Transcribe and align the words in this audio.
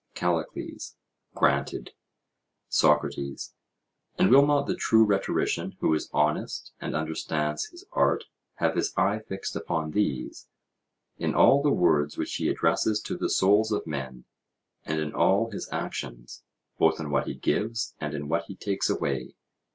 CALLICLES: 0.15 0.95
Granted. 1.35 1.91
SOCRATES: 2.69 3.53
And 4.17 4.31
will 4.31 4.47
not 4.47 4.65
the 4.65 4.73
true 4.75 5.05
rhetorician 5.05 5.77
who 5.79 5.93
is 5.93 6.09
honest 6.11 6.71
and 6.81 6.95
understands 6.95 7.65
his 7.65 7.85
art 7.91 8.23
have 8.55 8.75
his 8.75 8.91
eye 8.97 9.19
fixed 9.19 9.55
upon 9.55 9.91
these, 9.91 10.47
in 11.19 11.35
all 11.35 11.61
the 11.61 11.69
words 11.69 12.17
which 12.17 12.33
he 12.33 12.49
addresses 12.49 12.99
to 13.01 13.15
the 13.15 13.29
souls 13.29 13.71
of 13.71 13.85
men, 13.85 14.25
and 14.85 14.99
in 14.99 15.13
all 15.13 15.51
his 15.51 15.69
actions, 15.71 16.41
both 16.79 16.99
in 16.99 17.11
what 17.11 17.27
he 17.27 17.35
gives 17.35 17.93
and 18.01 18.15
in 18.15 18.27
what 18.27 18.45
he 18.45 18.55
takes 18.55 18.89
away? 18.89 19.35